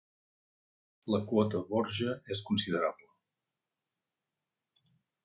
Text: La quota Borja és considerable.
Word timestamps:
La 1.15 1.19
quota 1.31 1.61
Borja 1.73 2.15
és 2.37 2.41
considerable. 2.47 3.11